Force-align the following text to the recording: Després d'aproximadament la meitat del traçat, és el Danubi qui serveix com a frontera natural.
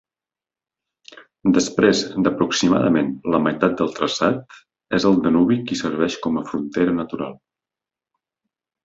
Després 1.57 1.99
d'aproximadament 2.27 3.11
la 3.35 3.41
meitat 3.49 3.75
del 3.81 3.91
traçat, 3.99 4.55
és 4.99 5.05
el 5.11 5.19
Danubi 5.27 5.59
qui 5.69 5.79
serveix 5.83 6.17
com 6.25 6.41
a 6.41 6.45
frontera 6.49 6.97
natural. 7.03 7.37